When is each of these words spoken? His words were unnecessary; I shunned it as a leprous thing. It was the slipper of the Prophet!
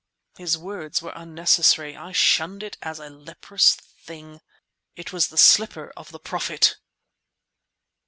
His 0.35 0.57
words 0.57 1.03
were 1.03 1.13
unnecessary; 1.15 1.95
I 1.95 2.11
shunned 2.11 2.63
it 2.63 2.75
as 2.81 2.97
a 2.97 3.07
leprous 3.07 3.75
thing. 3.75 4.41
It 4.95 5.13
was 5.13 5.27
the 5.27 5.37
slipper 5.37 5.93
of 5.95 6.11
the 6.11 6.17
Prophet! 6.19 6.77